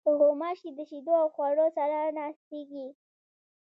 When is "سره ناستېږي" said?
1.77-2.87